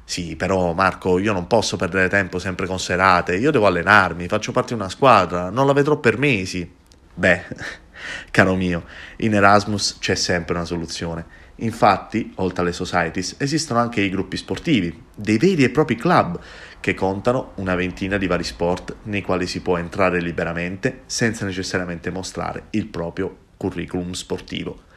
Sì, 0.04 0.36
però 0.36 0.74
Marco, 0.74 1.18
io 1.18 1.32
non 1.32 1.48
posso 1.48 1.78
perdere 1.78 2.10
tempo 2.10 2.40
sempre 2.40 2.68
con 2.68 2.78
serate, 2.78 3.38
io 3.38 3.52
devo 3.52 3.68
allenarmi, 3.68 4.28
faccio 4.28 4.52
parte 4.52 4.74
di 4.74 4.82
una 4.82 4.90
squadra, 4.90 5.50
non 5.50 5.66
la 5.66 5.72
vedrò 5.72 5.96
per 5.96 6.18
mesi. 6.18 6.80
Beh, 7.14 7.44
caro 8.32 8.56
mio, 8.56 8.86
in 9.18 9.34
Erasmus 9.34 9.98
c'è 10.00 10.16
sempre 10.16 10.56
una 10.56 10.66
soluzione. 10.66 11.40
Infatti, 11.62 12.32
oltre 12.38 12.64
alle 12.64 12.74
societies, 12.74 13.36
esistono 13.38 13.80
anche 13.80 14.02
i 14.02 14.10
gruppi 14.10 14.38
sportivi, 14.38 15.04
dei 15.16 15.38
veri 15.38 15.64
e 15.64 15.70
propri 15.70 15.96
club 15.96 16.40
che 16.80 16.96
contano 16.96 17.52
una 17.56 17.76
ventina 17.76 18.18
di 18.18 18.26
vari 18.26 18.44
sport 18.44 18.96
nei 19.04 19.22
quali 19.22 19.46
si 19.46 19.62
può 19.62 19.78
entrare 19.78 20.20
liberamente 20.20 21.02
senza 21.06 21.46
necessariamente 21.46 22.10
mostrare 22.10 22.64
il 22.72 22.88
proprio 22.88 23.38
curriculum 23.58 24.14
sportivo. 24.14 24.90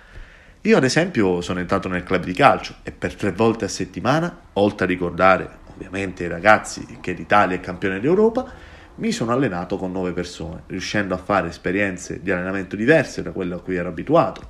Io 0.63 0.79
ad 0.79 0.85
esempio 0.85 1.43
sono 1.43 1.61
entrato 1.61 1.89
nel 1.89 2.05
club 2.05 2.25
di 2.25 2.33
calcio 2.33 2.77
e 2.83 2.91
per 2.91 3.15
tre 3.15 3.33
volte 3.33 3.67
a 3.67 3.69
settimana, 3.69 4.35
oltre 4.55 4.87
a 4.87 4.89
ricordare 4.89 5.59
ovviamente 5.75 6.23
ai 6.23 6.31
ragazzi 6.31 6.99
che 7.03 7.13
l'Italia 7.13 7.57
è 7.57 7.61
campione 7.61 8.01
d'Europa, 8.01 8.51
mi 8.97 9.11
sono 9.11 9.33
allenato 9.33 9.77
con 9.77 9.91
nuove 9.91 10.13
persone, 10.13 10.63
riuscendo 10.67 11.15
a 11.15 11.19
fare 11.19 11.49
esperienze 11.49 12.21
di 12.23 12.31
allenamento 12.31 12.77
diverse 12.77 13.23
da 13.23 13.33
quelle 13.33 13.55
a 13.55 13.59
cui 13.59 13.77
ero 13.77 13.89
abituato. 13.89 14.47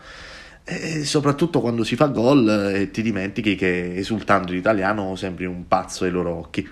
E 0.64 1.04
soprattutto 1.04 1.60
quando 1.60 1.84
si 1.84 1.94
fa 1.94 2.06
gol 2.06 2.72
e 2.74 2.90
ti 2.90 3.02
dimentichi 3.02 3.54
che 3.54 3.94
esultando 3.96 4.52
in 4.52 4.58
italiano 4.58 5.14
sembri 5.14 5.44
un 5.44 5.66
pazzo 5.68 6.04
ai 6.04 6.10
loro 6.10 6.34
occhi. 6.34 6.68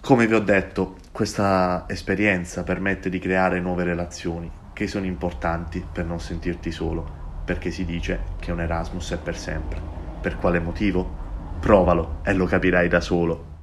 Come 0.00 0.26
vi 0.26 0.34
ho 0.34 0.40
detto, 0.40 0.96
questa 1.10 1.84
esperienza 1.88 2.62
permette 2.62 3.08
di 3.10 3.18
creare 3.18 3.60
nuove 3.60 3.84
relazioni 3.84 4.50
che 4.72 4.86
sono 4.86 5.06
importanti 5.06 5.84
per 5.90 6.04
non 6.04 6.20
sentirti 6.20 6.70
solo, 6.70 7.42
perché 7.44 7.70
si 7.70 7.84
dice 7.84 8.20
che 8.38 8.52
un 8.52 8.60
Erasmus 8.60 9.12
è 9.12 9.18
per 9.18 9.36
sempre. 9.36 9.80
Per 10.20 10.36
quale 10.36 10.60
motivo? 10.60 11.26
Provalo 11.58 12.20
e 12.22 12.32
lo 12.32 12.44
capirai 12.44 12.88
da 12.88 13.00
solo. 13.00 13.56